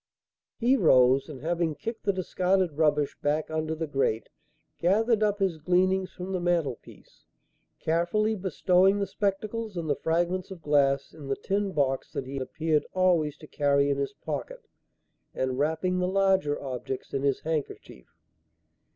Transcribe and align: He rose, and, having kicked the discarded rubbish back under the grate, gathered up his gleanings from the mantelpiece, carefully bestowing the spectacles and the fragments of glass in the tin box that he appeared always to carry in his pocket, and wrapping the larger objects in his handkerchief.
He 0.57 0.75
rose, 0.75 1.29
and, 1.29 1.41
having 1.41 1.75
kicked 1.75 2.05
the 2.05 2.11
discarded 2.11 2.71
rubbish 2.73 3.15
back 3.21 3.51
under 3.51 3.75
the 3.75 3.85
grate, 3.85 4.29
gathered 4.79 5.21
up 5.21 5.37
his 5.37 5.59
gleanings 5.59 6.11
from 6.11 6.31
the 6.31 6.39
mantelpiece, 6.39 7.25
carefully 7.79 8.33
bestowing 8.33 8.97
the 8.97 9.05
spectacles 9.05 9.77
and 9.77 9.87
the 9.87 9.95
fragments 9.95 10.49
of 10.49 10.63
glass 10.63 11.13
in 11.13 11.27
the 11.27 11.35
tin 11.35 11.71
box 11.73 12.11
that 12.13 12.25
he 12.25 12.37
appeared 12.39 12.87
always 12.95 13.37
to 13.37 13.45
carry 13.47 13.91
in 13.91 13.99
his 13.99 14.13
pocket, 14.13 14.63
and 15.35 15.59
wrapping 15.59 15.99
the 15.99 16.07
larger 16.07 16.59
objects 16.59 17.13
in 17.13 17.21
his 17.21 17.41
handkerchief. 17.41 18.07